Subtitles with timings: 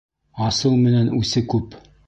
[0.45, 1.81] Асыу менән үсе күп